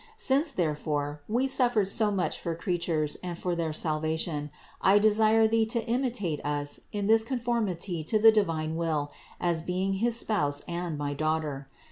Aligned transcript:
Since, 0.17 0.49
therefore, 0.53 1.21
We 1.29 1.45
suffered 1.47 1.87
so 1.87 2.09
much 2.09 2.39
for 2.39 2.55
creatures 2.55 3.17
and 3.21 3.37
for 3.37 3.55
their 3.55 3.71
salvation, 3.71 4.49
I 4.81 4.97
desire 4.97 5.47
thee 5.47 5.67
to 5.67 5.85
imitate 5.85 6.43
Us 6.43 6.79
in 6.91 7.05
this 7.05 7.23
conformity 7.23 8.03
to 8.05 8.17
the 8.17 8.31
divine 8.31 8.75
will 8.75 9.11
as 9.39 9.61
being 9.61 9.93
his 10.01 10.17
spouse 10.17 10.63
and 10.67 10.97
my 10.97 11.13
daughter. 11.13 11.69